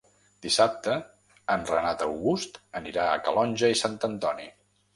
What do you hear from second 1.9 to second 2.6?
August